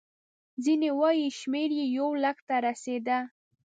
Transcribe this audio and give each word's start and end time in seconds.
ځینې 0.63 0.89
وایي 0.99 1.27
شمېر 1.39 1.69
یې 1.79 1.85
یو 1.97 2.09
لک 2.23 2.37
ته 2.47 2.55
رسېده. 2.67 3.19